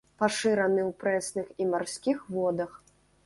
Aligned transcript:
Пашыраны 0.19 0.81
ў 0.83 0.91
прэсных 1.03 1.51
і 1.65 1.69
марскіх 1.75 2.25
водах. 2.39 2.71